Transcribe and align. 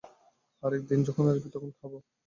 আরেক 0.63 0.81
দিন 0.89 0.99
যখন 1.03 1.23
আসব, 1.31 1.45
তখন 1.53 1.69
খাব। 1.77 1.91